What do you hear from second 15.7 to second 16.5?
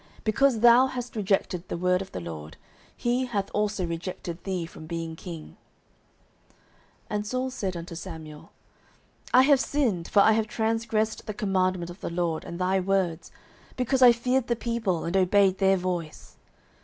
voice.